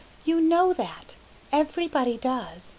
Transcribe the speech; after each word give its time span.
You 0.25 0.41
know 0.41 0.73
that. 0.73 1.15
Everybody 1.53 2.17
does. 2.17 2.69